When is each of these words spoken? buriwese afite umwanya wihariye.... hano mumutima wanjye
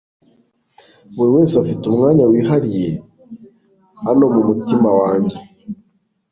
buriwese 1.15 1.55
afite 1.61 1.83
umwanya 1.85 2.23
wihariye.... 2.31 2.87
hano 4.05 4.23
mumutima 4.33 4.89
wanjye 4.99 5.37